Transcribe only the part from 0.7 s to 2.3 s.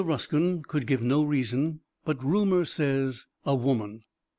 give no reason, but